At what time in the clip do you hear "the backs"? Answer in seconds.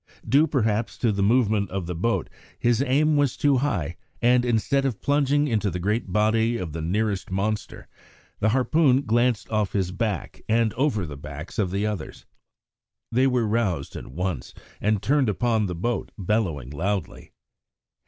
11.05-11.59